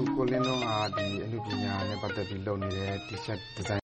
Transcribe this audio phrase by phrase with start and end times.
[0.00, 3.80] အခုကိုလင်းလုံးကဒီအမှုပညာနဲ့ ပတ်သက်ပြီး လုပ်နေတဲ့ T-shirt design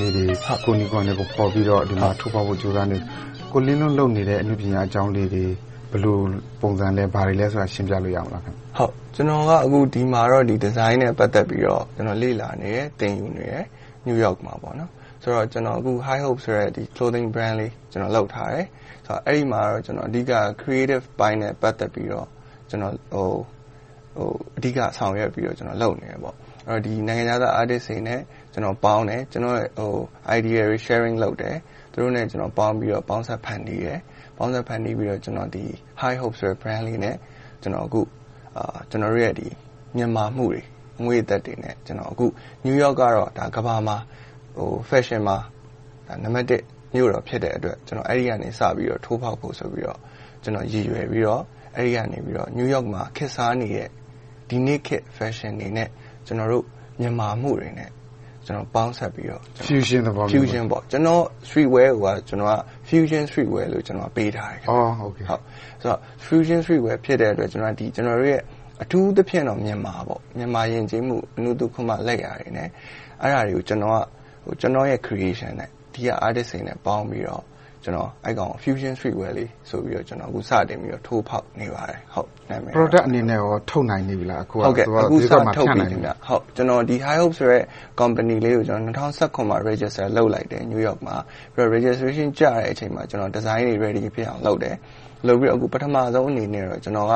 [0.00, 0.24] လေးတွေ
[0.64, 2.98] ကိုနီကွန်နဲ့ပေါ်ပြီးတော့ ဒီမှာထိုးဖောက်ဖို့ ကြိုးစားနေ
[3.52, 5.44] ကိုလင်းလုံးလုပ်နေတဲ့အမှုပညာအကြောင်းလေးတွေ
[5.90, 6.18] ဘယ်လို
[6.60, 13.64] ပုံစံလဲ ဘာတွေလဲဆိုတာရှင်းပြလို့ရမလားခင်ဟုတ်ကျွန်တော်က အခု ဒီမှာတော့ဒီ design နဲ့ ပတ်သက်ပြီးတော့ကျွန်တော်လေ့လာနေတယ် သင်ယူနေတယ်
[14.06, 14.90] New York မှာပေါ့နော်
[15.22, 18.66] ဆိုတော့ ကျွန်တော် အခု High Hope ဆိုတဲ့ဒီ clothing brand လေးကျွန်တော်လုပ်ထားတယ်
[19.06, 22.28] ဆိုတော့အဲ့ဒီမှာတော့ကျွန်တော်အဓိက creative ဘိုင်းနဲ့ ပတ်သက်ပြီးတော့
[22.70, 22.94] ကျွန်တော်
[24.16, 26.36] ဟိုဟိုအဓိကဆောင်ရွက်ပြီးတော့ကျွန်တော်လုပ်နေတယ်ပေါ့
[26.68, 28.20] အဲ့တော့ဒီနိုင်ငံခြားသား artist တွေနဲ့
[28.52, 29.92] ကျွန်တော်ပေါင်းတယ်ကျွန်တော်ဟို
[30.36, 31.56] idea sharing လုပ်တယ်
[31.92, 33.98] သူတို့နဲ့ကျွန်တော်ပေါင်းပြီးတော့ပေါင်းဆက်ဖန်တီးတယ်
[34.38, 35.64] ပေါင်းဆက်ဖန်တီးပြီးတော့ကျွန်တော်ဒီ
[36.02, 37.16] High Hope ဆိုတဲ့ brand လေးနဲ့
[37.62, 38.02] ကျွန်တော်အခု
[38.56, 39.48] အာကျွန်တော်ရဲ့ဒီ
[39.96, 40.62] မြန်မာမှုတွေ
[41.04, 42.26] ငွေသက်တွေနဲ့ကျွန်တော်အခု
[42.66, 43.96] New York ကတော့ဒါကဘာမှာ
[44.56, 45.36] ဟို fashion မှာ
[46.08, 49.98] ဒါနံပါတ်1မြို့တော်ဖြစ်တဲ့အတွက်ကျွန်တော်အဲ့ဒီကနေစပြီးတော့ထိုးဖောက်ဖို့ဆိုပြီးတော့
[50.42, 51.42] ကျွန်တော်ရည်ရွယ်ပြီးတော့
[51.76, 53.88] အဲ့ဒီကနေပြီးတော့ New York မှာခေတ်စားနေတဲ့
[54.52, 55.88] ဒီနေ့ခေတ် fashion တွေနဲ့
[56.26, 56.64] ကျွန်တော်တို့
[57.00, 57.90] မြန်မာမှုတွေနဲ့
[58.46, 62.54] ကျွန်တော်ပေါင်းဆက်ပြီးတော့ fusion သဘောမျိုး fusion ပေါ့ကျွန်တော် street wear ကကျွန်တော်က
[62.88, 65.42] fusion street wear လို့ကျွန်တော်ပေးထားတယ်အော်ဟုတ်ကဲ့ဟုတ်
[65.80, 68.40] ဆိုတော့ fusion street wear ဖြစ်တဲ့အတွက်ကျွန်တော်ဒီကျွန်တော်ရဲ့
[68.82, 72.68] အထူးသဖြင့်တော့မြန်မာပေါ့မြန်မာယဉ်ကျေးမှုအနုတုခမလက်ရာတွေနဲ့
[73.22, 73.98] အဲ့ဒါတွေကိုကျွန်တော်က
[74.44, 77.42] ဟိုကျွန်တော်ရဲ့ creation နဲ့ဒီက artist တွေနဲ့ပေါင်းပြီးတော့
[77.84, 87.58] ကျွန်တော်အဲ့ကောင် fusion streetwear လေးဆိုပြီးတော့ကျွန်တော်အခုစတင်ပြီးတော့ထိုးဖောက်နေပါတယ်ဟုတ်နာမည် product အနေနဲ့ရောထုတ်နိုင်နေပြီလားအခုကဟုတ်ကဲ့အခုစထုတ်ပြီးပြီဟုတ်ကျွန်တော်ဒီ high hope ဆိုရဲ
[88.00, 91.16] company လေးကိုကျွန်တော်2019မှာ register လုပ်လိုက်တယ် New York မှာ
[91.54, 94.76] ပြီးတော့ registration ကြတဲ့အချိန်မှာကျွန်တော် design တွေ ready ဖြစ်အောင်လုပ်တယ်
[95.26, 97.12] လုပ်ပြီးတော့အခုပထမဆုံးအနေနဲ့တော့ကျွန်တော်က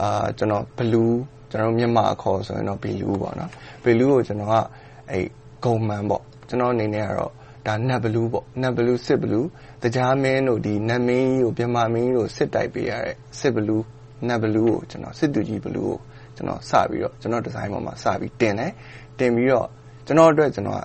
[0.00, 1.12] အာကျွန်တော် blue
[1.50, 3.50] ကျွန်တော်မြန်မာအခေါ်ဆိုရင်တော့ blue ပေါ့နော်
[3.84, 4.54] blue ကိုကျွန်တော်က
[5.10, 5.26] အဲ့
[5.64, 7.32] ဂုံမှန်ပေါ့ကျွန်တော်အနေနဲ့ကတော့
[7.66, 9.46] ဒါနတ်ဘလူးပေါ့နတ်ဘလူးစစ်ဘလူး
[9.82, 13.84] တရားမင်းတို့ဒီနတ်မင်းကြီးကိုပြမမင်းကြီးကိုစစ်တိုက်ပေးရတဲ့စစ်ဘလူး
[14.28, 15.96] နတ်ဘလူးကိုကျွန်တော်စစ်သူကြီးဘလူးကို
[16.36, 18.70] ကျွန်တော်စပြီးတော့ကျွန်တော်ဒီဇိုင်းပေါ်မှာစပြီးတင်တယ်
[19.18, 19.66] တင်ပြီးတော့
[20.06, 20.82] ကျွန်တော်အတွက်ကျွန်တော်က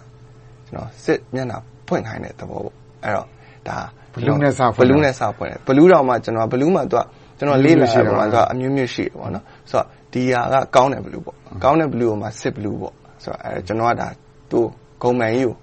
[0.67, 1.57] ကျွန်တော်စစ်မျက်နှာ
[1.87, 3.27] ဖွင့်ခိုင်းတဲ့သဘောပေါ့အဲ့တော့
[3.67, 3.77] ဒါ
[4.13, 7.03] ဘလူးနဲ့စဖွင့်ဘလူးနဲ့စဖွင့်တယ်ဘလူးတော်မှာကျွန်တော်ဘလူးမှာသူက
[7.37, 14.07] ကျွန်တော်လေးလာတယ်ပေါ့ဆိုတော့အမျိုးမျိုးရှိတယ်ပေါ့နော်ဆိုတော့ဒီဟာကကောင်းတယ်ဘလူးပေါ့ကောင်းတဲ့ဘလူးကိုမှစစ်ဘလူးပေါ့ဆိုတော့အဲကျွန်တော်ကဒါ
[14.51, 14.65] သူ့
[15.01, 15.55] ဂုံမှန်ကြီးကို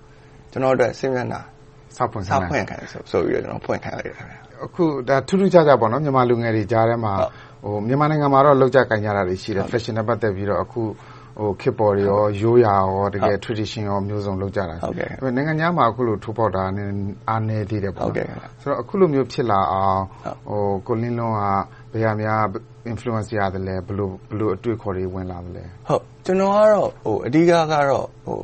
[0.52, 1.40] ကျွန်တော်အတွက်စစ်မျက်နှာ
[1.96, 7.12] စောက်ဖွင့်ခိုင်းစောက်ဖွင့်ခိုင်းဆိုဆိုပြီးတော့ကျွန်တော်ဖွင့်ခိုင်းလိုက်တယ်အခုဒါထူးထူးခြားခြားပေါ့နော်မြန်မာလူငယ်တွေကြားထဲမှာ
[7.64, 10.82] ဟိုမြန်မာနိုင်ငံမှာတော့လောက်ကြကင်ကြတာတွေရှိတယ် fashion နဲ့ပတ်သက်ပြီးတော့အခု
[11.40, 16.90] ဟိုခေတ်ပေါ်တွေရောရိုးရာရောတကယ် tradition ရောမျိုးစုံလောက်ကြတာဟုတ်ကဲ့ဒါပေမဲ့နိုင်ငံခြားမှာအခုလိုထိုးပေါက်တာနည်း
[17.28, 18.26] အားနည်းသေးတယ်ပေါ့ဟုတ်ကဲ့
[18.62, 20.02] ဆိုတော့အခုလိုမျိုးဖြစ်လာအောင်
[20.48, 21.42] ဟိုကိုလင်းလုံးက
[21.92, 22.42] ဘယ်ဟာများ
[22.90, 28.38] influence ရတယ်လဲဘယ်လိုဘယ်လိုအတွေ့အခေါ်တွေဝင်လာမလဲဟုတ်ကျွန်တော်ကတော့ဟိုအဓိကကတော့ဟို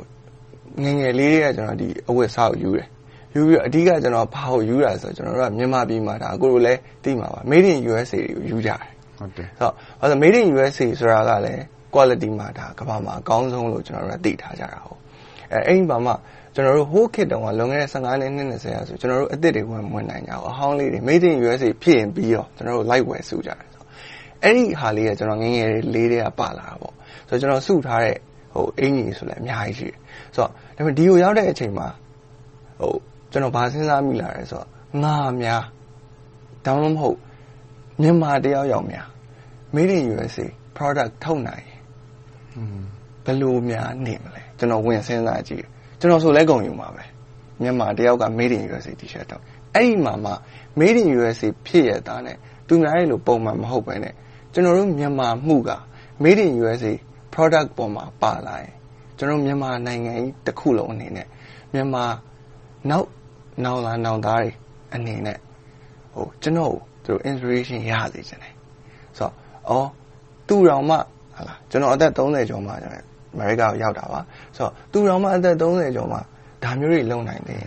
[0.84, 2.88] ငငယ်လေးတွေကကျွန်တော်ဒီအဝတ်စားကိုယူတယ်
[3.34, 6.74] ယူပြီးအဓိကကျွန်တော်ဘာကိုယူတာဆိုတော့ကျွန်တော်တို့ကမြန်မာပြည်မှာဒါကိုလိုလဲ
[7.04, 8.80] သိမှာပါ made in USA တွေကိုယူကြတယ်
[9.18, 11.62] ဟုတ်တယ်ဆိုတော့ဘာလို့ made in USA ဆိုတာကလည်း
[11.94, 14.98] quality မှာဒါကမ္ဘာမှာအကောင်းဆုံးလို့ကျွန်တော်တို့ကသိထားကြတာဟုတ်
[15.52, 16.12] အဲအဲ့ဒီမှာမှ
[16.54, 23.82] ကျွန်တော်တို့ဟိုးခေတ်တုန်းကလွန်ခဲ့တဲ့15နှစ်20ရာဆိုကျွန်တော်တို့အစ်စ်တွေဝင်ဝင်နိုင်ကြအောင်အဟောင်းလေးတွေ made in USA ဖြစ်ရင်ပြီးတော့ကျွန်တော်တို့ light wear စုကြတယ်ဆို
[24.42, 26.94] အဲ့ဒီဟာလေးကကျွန်တော်ငငယ်လေးတွေကပါလာတာပေါ့
[27.28, 28.16] ဆိုတော့ကျွန်တော်စုထားတဲ့
[28.58, 29.98] ဟိုအင်ကြီးဆိုလည်းအများကြီးရှိတယ်
[30.34, 31.88] ဆိုတော့ဒါပေမဲ့ဒီကိုရောက်တဲ့အချိန်မှာ
[32.80, 32.94] ဟို
[33.32, 34.68] ကျွန်တော်ဗာစဉ်းစားမိလာတယ်ဆိုတော့
[35.02, 35.64] ငါများ
[36.64, 37.18] တောင်းလို့မဟုတ်
[38.00, 39.06] မြန်မာတယောက်ယောက်များ
[39.74, 41.66] made in USA product ထုတ်နိုင်
[43.24, 45.64] ဘယ်လိုများနေမလဲကျွန်တော်ဝင်စဉ်းစားကြည့်
[46.00, 47.04] ကျွန်တော်ဆိုလဲကုန်ယူမှာပဲ
[47.62, 49.42] မြန်မာတယောက်က made in USA t-shirt တော့
[49.74, 50.32] အဲ့ဒီမှာမှ
[50.78, 52.36] made in USA ဖြစ်ရတာနဲ့
[52.66, 54.14] သူများရဲ့လိုပုံမှန်မဟုတ်ပဲနဲ့
[54.52, 55.70] ကျွန်တော်တို့မြန်မာမှုက
[56.22, 56.92] made in USA
[57.38, 58.72] product ပေါ်မှာပါလာရင်
[59.18, 61.26] ကျွန်တော်မြန်မာနိုင်ငံကြီးတစ်ခုလုံးအနေနဲ့
[61.72, 62.04] မြန်မာ
[62.90, 63.08] နောက်
[63.64, 64.50] နောင်လာနောင်သားတွေ
[64.94, 65.38] အနေနဲ့
[66.14, 66.74] ဟိုကျွန်တော်
[67.06, 68.54] တို့ inspiration ရစေချင်တယ်
[69.18, 69.32] ဆိုတော့
[69.68, 69.88] အော်
[70.48, 73.04] သူ့တော်မှဟာလားကျွန်တော်အသက်30ကျော်မှကျွန်တော်
[73.34, 74.20] အမေရိကကိုရောက်တာပါ
[74.56, 76.18] ဆိုတော့သူ့တော်မှအသက်30ကျော်မှ
[76.62, 77.64] ဒါမျိုးတွေလုံနိုင်တယ်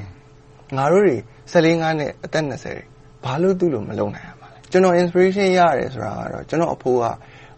[0.78, 1.18] ငါတို့တွေ
[1.52, 2.86] 14ငါးနဲ့အသက်20တွေ
[3.24, 7.06] ဘာလို့သူ့လိုမလုံနိုင်ရမှာလဲကျွန်တော် inspiration ရတယ်ဆိုတာကတော့ကျွန်တော်အဖိုးက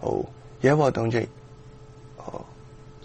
[0.04, 0.18] ဟို
[0.66, 1.43] ရဲဘော်တုံးချိတ်ဟို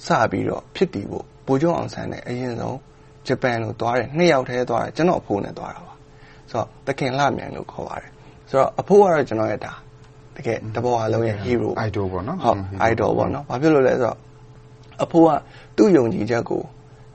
[0.06, 2.78] စပြီးတော့ဖြစ်တည်ဖို့ဘိုးကျောင်းအောင်ဆန်းနဲ့အရင်ဆုံး
[3.26, 5.94] ဂျပန်ကိုသွားတယ်နှစ်ယောက်တည်းသွားတယ်ကျွန်တော်အဖိုးနဲ့သွားတာပါ
[6.50, 8.10] ဆိုတော့တခင်လှမြန်လို့ခေါ်ပါတယ်
[8.50, 9.72] ဆိုတော့အဖိုးကတော့ကျွန်တော်ရဲ့ဒါ
[10.36, 12.60] တကယ်တဘောအလုံးရဲ့ hero idol ပေါ့နော်ဟုတ်
[12.90, 14.18] idol ပေါ့နော်ဘာဖြစ်လို့လဲဆိုတော့
[15.02, 15.30] အဖိုးက
[15.76, 16.62] သူ့ယုံကြည်ချက်ကို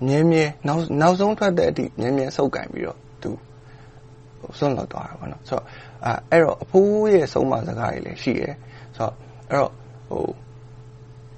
[0.08, 3.32] မြဲမြဲနောက်နောက်ဆုံးထွက်တဲ့အထိမြဲမြဲစုပ်ကင်ပြီးတော့သူ
[4.58, 5.66] ဆွန့်လွတ်သွားတာပေါ့နော်ဆိုတော့
[6.06, 8.56] အဲအဲ့တော့အဖိုးရဲ့ဆုံးမစကားတွေလည်းရှိတယ်
[8.98, 9.14] ဆိုတော့
[9.50, 9.72] အဲ့တော့
[10.10, 10.28] ဟို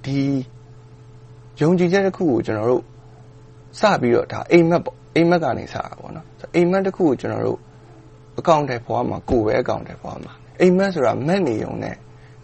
[0.05, 0.21] ဒီ
[1.61, 2.83] ယုံကြည်ချက်တစ်ခုကိုကျွန်တော်တို့
[3.79, 6.25] စပြီးတော့ဒါအိမ်မက်ပေါ့အိမ်မက်ကနေစတာပေါ့နော်
[6.55, 7.59] အိမ်မက်တစ်ခုကိုကျွန်တော်တို့
[8.39, 11.95] အကောင့်ထဲပေါ်မှာကိုယ်ပဲအကောင့်ထဲပေါ်မှာအိမ်မက်ဆိုတာမက်နေုံနဲ့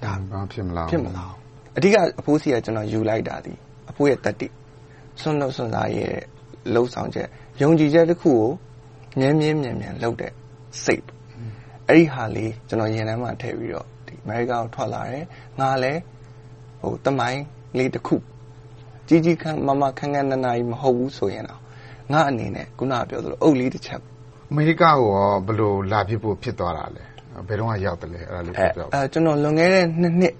[0.03, 1.33] ဒါဘာဖြစ်မလားဖြစ်မလား
[1.77, 3.53] အဓိကအဖိုးစီကကျွန်တော်ယူလိုက်တာဒီ
[3.89, 4.47] အဖိုးရဲ့တတိ
[5.21, 6.15] စွန့်လို့စွန့်စားရဲ့
[6.73, 7.27] လှုပ်ဆောင်ချက်
[7.61, 8.47] ယုံကြည်ချက်တစ်ခုကို
[9.19, 10.31] မြဲမြဲမြန်မြန်လုပ်တဲ့
[10.83, 11.05] စိတ်
[11.87, 15.25] အဲ့ဒီဟာလေးကျွန်တော်ရင်ထဲမှာထည့်ပြီးတော့ဒီအမေရိကန်ကိုထွက်လာတယ်
[15.59, 15.99] ငါလည်း
[16.81, 17.41] ဟိုတမိုင်း
[17.77, 18.15] လေးတစ်ခု
[19.11, 21.59] ကြီးကြီးခန်းမမခန်းခန်းနာနာကြီးမဟုတ်ဘူးဆိုရင်တော့
[22.11, 23.99] ငါအနေနဲ့ခုနကပြောသလိုအုပ်လေးတစ်ချက်
[24.51, 27.03] အမေရိကကိုရောဘယ်လိုလာဖြစ်ဖို့ဖြစ်သွားတာလဲ
[27.47, 30.33] ဘယ်တော့မှရောက်တယ်လဲအဲ့ဒါလေးအဲပြောပြပါအဲကျွန်တော်လွန်ခဲ့တဲ့နှစ်နှစ်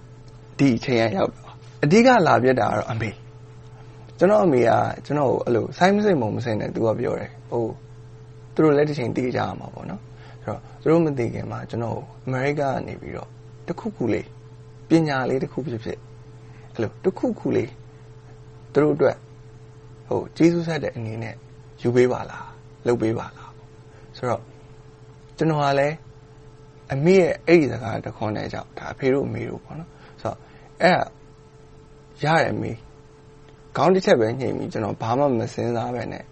[0.59, 1.51] ဒီအချိန်ရရောက်တော့
[1.83, 3.09] အဓိကလာပြတာကတော့အမေ
[4.18, 4.71] ကျွန်တော်အမေက
[5.06, 7.63] ကျွန်တော်ကိုအဲ့လိုဆိုင်းမစိမ်မုံမစိမ်နဲ့သူကပြောတယ်ဟို
[8.53, 10.01] သူတို့လည်းတစ်ချိန်တည်ကြရမှာပေါ့နော်
[10.44, 13.29] အဲ့တော့သူတို့မတည်ခင်မှာကျွန်တော်အမေရိကကနေပြီးတော့
[13.68, 14.27] တစ်ခုခုလေး
[14.89, 16.00] ပညာလေးတစ်ခုဖြစ်ဖြစ်
[16.73, 17.69] အဲ့လိုတစ်ခုခုလေး
[18.73, 19.18] သူတို့အတွက်
[20.07, 21.35] ဟိုကျေးဇူးဆက်တဲ့အနေနဲ့
[21.81, 22.47] ယူပေးပါလား
[22.88, 23.68] လုပ်ပေးပါလားပေါ့
[24.18, 24.41] ဆိုတော့
[25.38, 25.95] ကျွန်တော်ကလည်း
[26.94, 29.89] အမေရဲ့အဲ့ဒီစကားတစ်ခွန်းနဲ့ကြောင့်ဒါအဖေတို့အမေတို့ပေါ့နော်
[30.21, 30.38] ဆိုတော့
[30.81, 31.06] အဲ့ဒါ
[32.23, 32.71] ရတယ်အမေ
[33.77, 36.23] ခေါင်းတစ်ချက်ပဲညှိပြီးကျွန်တော်ဘာမှမစင်စားပဲနဲ့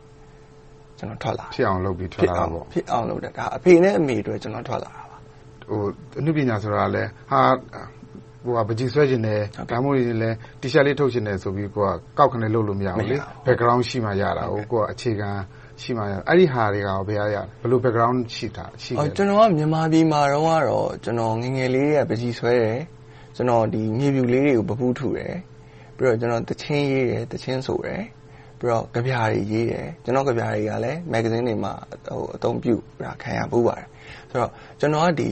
[0.98, 5.18] ကျွန်တော်ထွက်လာဖြစ်အောင်လုပ်ပြီးထွက်လာတာပေါ့ဖြစ်အောင်လုပ်တယ်ဒါအဖေနဲ့အမေတို့ကျွန်တော်ထွက်လာတာပါ
[5.70, 5.82] ဟို
[6.20, 7.42] အနုပညာဆိုတာလဲဟာ
[7.74, 7.84] ဟို
[8.46, 9.40] ကပကြီးဆွဲခြင်းနဲ့
[9.70, 10.30] ဒါမှမဟုတ်ရင်လဲ
[10.62, 15.30] တီရှပ်လေးထုတ်ခြင်းနဲ့ဆိုပြီးကိုကကောက်ခနဲ့လုပ်လို့မရဘူးလေ background ရှိမှရတာဟိုကိုကအခြေခံ
[15.82, 22.80] ရှိမှရအဲ့ဒီဟာတွေကဘယ်ရရဘယ်လို background ရှိတာရှိအော်ခဲ့ကျွန်တော်ကမြန်မာပြည်မှာတော့ကတော့ကျွန်တော်ငယ်ငယ်လေးတွေကပကြီးဆွဲတယ်
[23.36, 25.36] ကျွန်တော်ဒီမြေပြူလေးတွေကိုပပူးထူတယ်
[25.98, 28.04] ပြီးတော့ကျွန်တော်တချင်းရေးတယ်တချင်းဆိုတယ်
[28.60, 31.74] ပြီးတော့ကြပြားတွေရေးတယ်ကျွန်တော်ကြပြားတွေကလည်းမဂ္ဂဇင်းတွေမှာ
[32.08, 33.88] ဟိုအသုံးပြုတာခံရပူးပါတယ်
[34.30, 35.30] ဆိုတော့ကျွန်တော်ကဒီ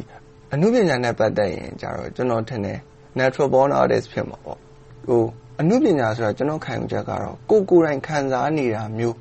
[0.53, 2.79] အမှုပညာနဲ့ပတ်သက်ရင်ကြတော့ကျွန်တော်ထင်တယ်
[3.19, 4.59] natural born artist ဖြစ်မှာပေါ့
[5.07, 5.23] ဟို
[5.59, 9.15] အမှုပညာဆိုတာကျွန်တော်ခံယူချက်ကတော့ကိုယ်ကိုယ်တိုင်ခံစားနေတာမျိုး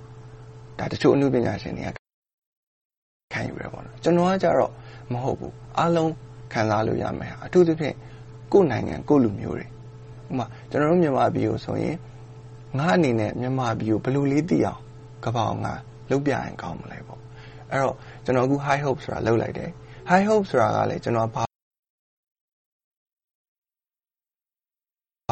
[0.78, 1.92] ဒါတချို့အမှုပညာရှင်တွေက
[3.32, 4.72] ခံယူရပါတော့ကျွန်တော်ကကြတော့
[5.12, 6.12] မဟုတ်ဘူးအားလုံး
[6.52, 7.94] ခံစားလို့ရမယ်ဟာအထူးသဖြင့်
[8.52, 9.68] ကိုယ့်နိုင်ငံကိုယ့်လူမျိုးတွေဥ
[10.28, 11.96] ပမာကျွန်တော်တို့မြန်မာပြည်ကိုဆိုရင်
[12.78, 14.80] ငါအနေနဲ့မြန်မာပြည်ကိုဘယ်လိုလေးသိအောင်
[15.24, 15.74] ကပ္ပအောင်ငါ
[16.10, 17.20] လုပ်ပြရင်ကောင်းမလဲပေါ့
[17.70, 19.70] အဲ့တော့ကျွန်တော်အခု high hope ဆိုတာလုပ်လိုက်တယ်
[20.10, 21.45] high hope ဆိုတာကလည်းကျွန်တော်ဘာ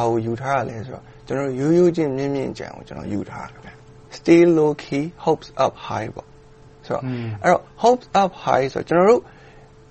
[0.00, 3.72] ဘာကိုယူထားရလဲဆိုတော့ကျွန်တော်ရိုးရိုးချင်းမြင့်မြင့်ကြံကိုကျွန်တော်ယူထားတာခင်ဗျ
[4.18, 6.28] stay low key hopes up high ပေါ့
[6.86, 7.02] ဆိုတော့
[7.42, 9.20] အဲ့တော့ hopes up high ဆိုတော့ကျွန်တော်တို့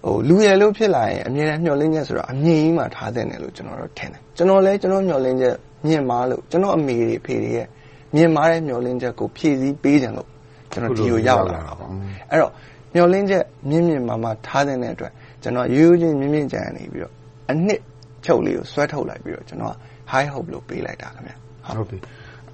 [0.05, 5.55] ဟိုလူရယ်လို့ဖြစ်လာရင်အမြဲတမ်းမျှော်လင့်ချက်ဆိုတော့အမြင့်ကြီးမှထားတဲ့တယ်လို့ကျွန်တော်တို့ထင်တယ်ကျွန်တော်လည်းကျွန်တော်မျှော်လင့်ချက်
[5.87, 7.67] မြင့်မားလို့ကျွန်တော်အမေတွေအဖေတွေရဲ့
[8.15, 10.29] မြင့်မားတဲ့မျှော်လင့်ချက်ကိုဖြည့်ဆည်းပေးကြလို့
[10.71, 11.89] ကျွန်တော်ဒီကိုရောက်လာတာပေါ့
[12.29, 12.51] အဲ့တော့
[12.93, 15.11] မျှော်လင့်ချက်မြင့်မြင့်မားမားထားတဲ့အတွက်
[15.43, 17.13] ကျွန်တော်ရိုးရိုးချင်းမြင့်မြင့်ကြံနေပြီးတော့
[17.51, 17.81] အနှစ်
[18.25, 19.75] ချုပ်လေးကိုဆွဲထုတ်လိုက်ပြီးတော့ကျွန်တော်
[20.13, 21.33] high hope လို့ပေးလိုက်တာခင်ဗျ
[21.77, 21.97] ဟုတ်ပြီ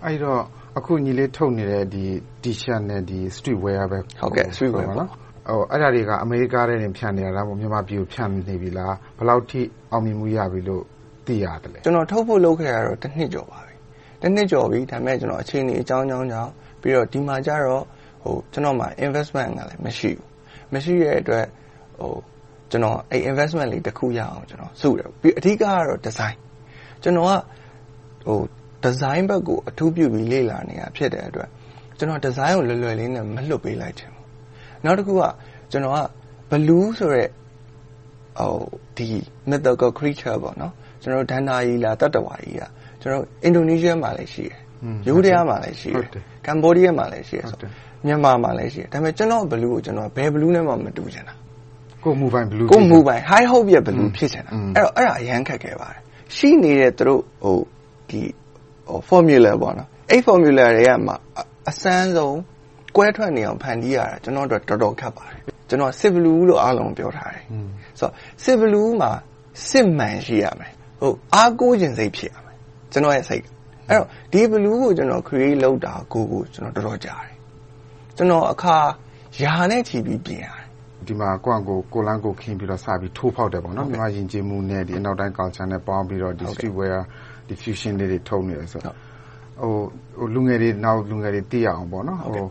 [0.06, 0.42] အဲ့တော့
[0.78, 2.06] အခုညီလေးထုတ်နေတဲ့ဒီ
[2.44, 9.62] T-shirt နဲ့ဒီ street wear ပဲဟုတ်ကဲ့ street wear ပေါ့ဟိုအဲ့ဒါတွေကအမေရိကထဲတင်ဖြန့်နေတာလားမဟုတ်မြန်မာပြည်ကိုဖြန့်နေပြီလားဘယ်လောက်ထိ
[9.92, 10.84] အောင်မြင်မှုရပြီလို့
[11.28, 13.76] သိရတယ်လဲကျွန်တော်ထုတ်ဖို့လုပ်ခဲ့ရတော့တစ်နှစ်ကျော်ပါပြီ
[14.22, 16.52] တစ်နှစ်ကျော်ပြီဒါပေမဲ့ကျွန်တော်အချိန်ကြီးအကြောင်းကြောင်းကြောင့်
[16.82, 17.84] ပြီးတော့ဒီမှာကျတော့
[18.24, 20.28] ဟိုကျွန်တော်မှာ investment ကလည်းမရှိဘူး
[20.74, 21.46] မရှိတဲ့အတွက်
[22.00, 22.14] ဟို
[22.72, 26.36] ကျွန်တော်အဲ့ investment လေးတစ်ခုရအောင်ကျွန်တော်စုတယ်ပြီးအဓိကကတော့ design
[27.04, 27.32] ကျွန်တော်က
[28.28, 28.40] ဟို
[28.86, 31.50] design ဘက်ကိုအထူးပြုပြီးလေ့လာနေတာဖြစ်တဲ့အတွက်
[31.98, 34.26] ကျွန်တော် design ကိုလွယ်လွယ်လေးနဲ့မလွတ်ပေးလိုက်ချင်ဘူး
[34.84, 35.24] နောက်တစ်ခုက
[35.72, 36.00] ကျွန်တော်က
[36.52, 37.30] blue ဆိုရက်
[38.40, 38.54] ဟို
[38.98, 39.08] ဒီ
[39.50, 42.72] mythical creature ပေါ့နော်ကျွန်တော်ဒန္တာကြီးလားတတ္တဝါကြီးလား
[43.02, 44.60] ကျွန်တော်အင်ဒိုနီးရှားမှာလည်းရှိတယ်
[45.08, 46.08] ယူရီးယားမှာလည်းရှိတယ်
[46.46, 47.58] ကမ်ဘောဒီးယားမှာလည်းရှိတယ်ဆို
[48.06, 51.34] မြန်မာမှာလည်းရှိတယ်ဒါပေမဲ့ကျွန်တော် blue ကိုကျွန်တော်ဘယ် blue နဲ့မှမတူချင်တာ
[52.04, 56.02] ကိုမူပိုင် blue ကိုမူပိုင် high hope ရဲ့ blue ဖြစ်ချင်တာအဲ့တော့အဲ့ဒါအရန်ခက်ခဲပါတယ်
[56.36, 57.60] ရှိနေတဲ့သူတို့ဟို
[58.10, 58.22] ဒီ
[58.88, 61.14] ဟို formula ပေါ့နော်အဲ့ formula တွေကမှ
[61.70, 62.38] အစမ်းဆုံး
[62.96, 67.46] ကွဲထွက်နေအောင်ဖန်တီးရတာကျွန်တော်တို့တော်တော်ခက်ပါတယ်ကျွန်တော် civil blue လို့အားလုံးပြောထားတယ်
[68.00, 69.12] ဆိုတော့ civil blue မှာ
[69.70, 72.58] စစ်မှန်ရှိရမယ်ဟိုအားကိုးခြင်းစိတ်ဖြစ်ရမယ်
[72.92, 73.44] ကျွန်တော်ရဲ့စိတ်
[73.88, 77.36] အဲ့တော့ဒီ blue ကိုကျွန်တော် create လုပ်တာကိုကိုကျွန်တော်တော်တော်ကြားတယ်
[78.18, 78.78] ကျွန်တော်အခါ
[79.44, 80.59] ယာနဲ့ချီပြီးပြင်ရတယ်
[81.08, 87.00] ဒီမှာကိုယ့်အကိုကိုလန်းကိုခင်းပြီးတော့စပြီးထိုးဖောက်တယ်ပေါ့နော်မြန်မာယဉ်ကျေးမှုနဲ့ဒီအနောက်တိုင်း culture နဲ့ပေါင်းပြီးတော့ဒီ street wear
[87.50, 88.96] diffusion လေးတွေထုတ်နေတယ်ဆိုတော့
[89.62, 89.74] ဟို
[90.18, 92.48] ဟိုလူငယ်တွေနောက်လူငယ်တွေသိရအောင်ပေါ့နော်ဟို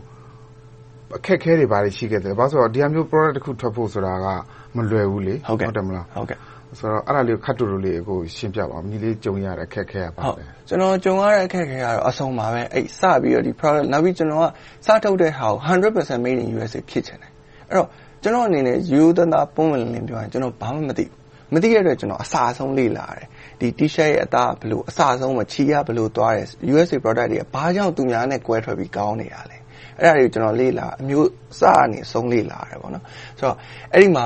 [1.17, 4.27] အခက်ခဲတွေဘာတွေရှိခဲ့တယ်ဘာလို့ဆိုတော့ဒီအမျိုး product တစ်ခုထွက်ဖို့ဆိုတာက
[4.75, 6.39] မလွယ်ဘူးလေဟုတ်ကဲ့တယ်မလားဟုတ်ကဲ့
[6.77, 14.45] ဆိုတော့အဲ့ဒါလေးကိုခတ်တူတူလေးကိုရှင်းပြပါဦးညီလေးကြုံရတဲ့အခက်ခဲရပါဟုတ်တယ်ကျွန်တော်ကြုံရတဲ့အခက်အခဲကတော့အဆုံးပါပဲအဲ့စပြီးတော့ဒီ product နောက်ပြီးကျွန်တော်က
[14.85, 17.31] စထုတ်တဲ့ဟာကို100% made in USA ဖြစ်ချင်တယ်
[17.69, 17.87] အဲ့တော့
[18.23, 21.19] ကျွန်တော်အနေနဲ့ယူသနာပုံမှန်လင်းပြောရင်ကျွန်တော်ဘာမှမသိဘူး
[21.53, 23.25] မသိရတဲ့အတွက်ကျွန်တော်အစာဆုံးလေ့လာတယ်
[23.59, 29.57] ဒီ T-shirt ရဲ့အသားဘလို့အစာဆုံးမချီရဘလို့သွားတယ် USA product တွေကဘာကြောင့်သူများနဲ့ကွဲထွက်ပြီးကောင်းနေတာလဲ
[30.01, 33.03] အဲ့ဒါတွေကိုကျွန်တော်လေ့လာအမျိုးစအနေဆုံးလေ့လာရတယ်ပေါ့နော်
[33.37, 33.55] ဆိုတော့
[33.93, 34.25] အဲ့ဒီမှာ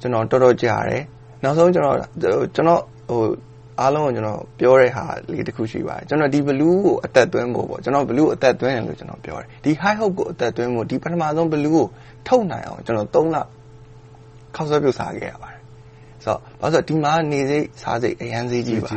[0.00, 1.02] ကျွန်တော်တော်တော်ကြာတယ်
[1.42, 1.96] နောက်ဆုံးကျွန်တော်
[2.54, 3.22] ကျွန်တော်ဟို
[3.80, 11.86] အားလုံးကိုကျွန်တော်ပြောတဲ့ဟာလေးတစ်ခုရှိပါတယ်ကျွန်တော်ဒီ blue ကိုအသက်သွင်းဖို့ပေါ့ကျွန်တော် blue အသက်သွင်းတယ်လို့ကျွန်တော်ပြောတယ်ဒီ high hope ကိုအသက်သွင်းဖို့ဒီပထမဆုံး blue ကို
[12.28, 13.36] ထုတ်နိုင်အောင်ကျွန်တော်3လ
[14.54, 15.60] ခောက်ဆွဲပြုတ်စားခဲ့ရပါတယ်
[16.24, 18.88] ဆိုတော့ဘာလို့ဆိုဒီမှာနေစိစားစိအရန်စည်းကြီးပါ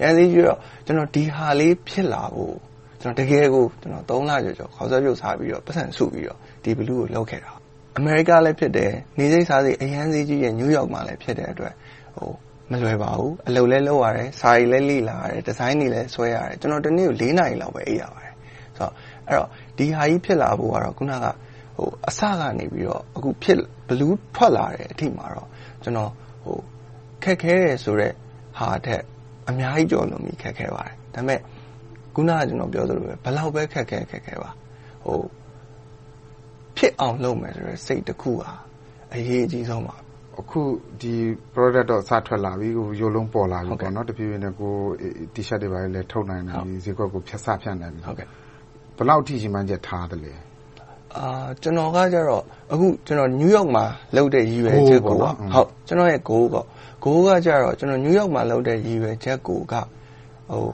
[0.00, 2.56] အရန်စည်းကြီးတော့ကျွန်တော်ဒီဟာလေးဖြစ်လာဖို့
[3.00, 7.52] ကျွန်တော်တကယ်ကိုကျွန်တော်3လကျော်ကျော်ခောက်ဆွဲပြုတ်စားပြီးတော့ပတ်စံစုပြီးတော့ဒီ blue ကိုလုပ်ခဲ့တာ
[7.98, 11.74] အမေရိကလည်းဖြစ်တယ်နေစိစားစိအရန်စည်းကြီးရဲ့နယူးယောက်မှာလည်းဖြစ်တဲ့အတွက်
[12.16, 12.30] ဟို
[12.70, 18.34] မလွယ်ပါဘူးအလုပ်လဲလုပ်ရတယ်စာရီလဲလေ့လာရတယ်ဒီဇိုင်းတွေလဲဆွဲရတယ်ကျွန်တော်တနေ့ကို၄နာရီလောက်ပဲအိပ်ရပါတယ်
[18.78, 18.92] ဆိုတော့
[19.28, 21.26] အဲ့တော့ဒီဟာကြီးဖြစ်လာဖို့ကတော့ခုနက
[21.76, 23.58] ဟိုအစကနေပြီးတော့အခုဖြစ်
[23.88, 25.48] ဘလူးထွက်လာတဲ့အထိမှာတော့
[25.82, 26.10] ကျွန်တော်
[26.44, 26.58] ဟို
[27.24, 28.14] ခက်ခဲတယ်ဆိုတော့
[28.58, 29.02] ဟာထက်
[29.48, 31.40] အများကြီးကြော်လွန်ပြီးခက်ခဲပါတယ်ဒါပေမဲ့
[32.14, 34.50] ခုနကကျွန်တော်ပြောသလိုပဲဘလောက်ပဲခက်ခဲခက်ခဲပါ
[35.04, 35.20] ဟို
[36.76, 38.52] ဖြစ်အောင်လုပ်မယ်ဆိုရယ်စိတ်တစ်ခုဟာ
[39.14, 39.96] အရေးအကြီးဆုံးပါ
[40.40, 40.60] အခု
[41.00, 41.14] ဒီ
[41.54, 44.72] product တော့စထွက်လာပြီကိုရိုးလုံးပေါ်လာပြီပေါ့နော်တဖြည်းဖြည်းနဲ့ကို
[45.34, 48.26] T-shirt တွေပါလေထုတ်နိုင်တယ်ဈေးကွက်ကိုဖြတ်ဆဖြတ်နိုင်ပြီဟုတ်ကဲ့
[48.96, 50.32] ဘယ်လောက်ထိရှိမှန်းချက်ထားတယ်လဲ
[51.16, 53.84] အာကျွန်တော်ကကြတော့အခုကျွန်တော်နယူးယောက်မှာ
[54.16, 55.34] လုပ်တဲ့ရည်ရွယ်ချက်ကိုဟုတ်
[55.86, 56.56] ကျွန်တော်ရဲ့ goal က
[57.04, 59.74] goal ကကြတော့ကျွန်တော်နယူးယောက်မှာလုပ်တဲ့ရည်ရွယ်ချက်ကိုက
[60.50, 60.68] ဟို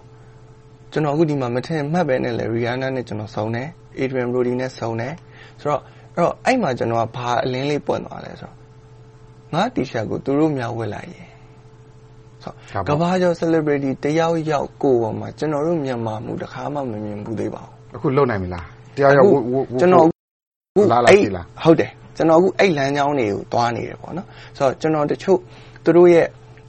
[0.93, 3.69] ကျွန်တော်အခုဒီမှာမထင်မှတ်ပဲနဲ့လေ Rihanna နဲ့ကျွန်တော်စုံတယ်
[4.01, 5.15] Adrian Brody နဲ့စုံတယ်
[5.61, 5.83] ဆိုတော့
[6.15, 8.62] အဲ့တော့အဲ့မှာကျွန်တော်ကဘာအလင်းလေးပွင့်သွားလဲဆိုတော့
[9.55, 11.29] ငါတီရှပ်ကိုသူတို့များဝတ်လိုက်ရင်
[12.43, 18.67] ဆိုကဘာကျော် celebrity တယောက်ယောက်ကိုပေါ်မှာကျွန်တော်တို့မြန်မာမှုတစ်ခါမှမမြင်ဘူးသေးပါဘူးအခုလုံနိုင်ပြီလား
[18.97, 19.29] တယောက်ယောက်
[19.81, 20.09] ကျွန်တော်အ
[20.77, 25.39] ခုလာလာပြီလားဟုတ်တယ်ကျွန်တော်အခုအဲ့လမ်းကြောင်းတွေကိုသွားနေတယ်ပေါ့နော်ဆိုတော့ကျွန်တော်တချို့
[25.85, 26.27] သူတို့ရဲ့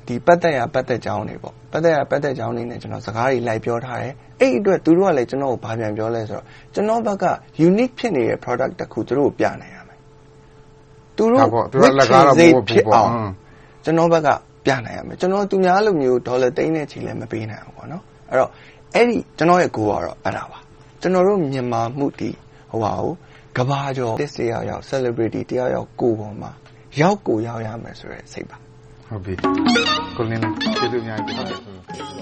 [0.08, 7.26] ဒီပတ်သက်ရပတ်သက်ကြောင်းတွေပေါ့ပတ်သက်ရပတ်သက်ကြောင်းတွေနဲ့ကျွန်တော်စကားတွေလိုက်ပြောထားတယ်အဲ့အတွက်သူတို့ကလည်းကျွန်တော်ကိုဘာပြန်ပြောလဲဆိုတော့ကျွန်တော်ဘက်က
[7.68, 9.78] unique ဖြစ်နေတဲ့ product တစ်ခုသူတို့ကိုပြနိုင်ရ
[11.18, 13.10] သူတို့သူတို့လက်ကားတော့ပို့ဖြစ်အောင်
[13.84, 14.30] ကျွန်တော်ဘက်က
[14.66, 18.50] ပြနိုင်ရမယ်ကျွန်တော်သူများလိုမျိုးဒေါ်လာသိန်းနဲ့ချီလည်းမပေးနိုင်ဘူးပေါ့နော်အဲ့တော့
[18.96, 20.60] အဲ့ဒီကျွန်တော်ရဲ့ goal ကတော့အဲ့ဒါပါ
[21.02, 22.30] ကျွန်တော်တို့မြန်မာမှုတီ
[22.72, 23.16] ဟိုပါဘူး
[23.58, 26.52] ကဘာကျော်တစ်စရာရောက် celebrity တယောက်ယောက်ကိုပေါ်မှာ
[27.02, 28.58] ရောက်ကိုရောက်ရမယ်ဆိုရဲစိတ်ပါ
[29.08, 29.34] ဟုတ်ပြီ
[30.16, 32.04] ကိုလင်းကျေးဇူးအများကြီးဟုတ်ကဲ့